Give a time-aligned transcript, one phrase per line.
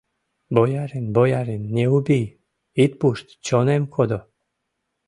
[0.57, 2.27] Боярин, боярин, не убий...
[2.83, 4.19] ит пушт, чонем кодо...